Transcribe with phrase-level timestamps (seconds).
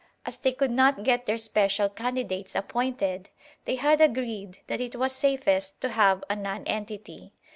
[0.25, 3.29] As they could not get their special candidates appointed,
[3.65, 7.33] they had agreed that it was safest to have a nonentity.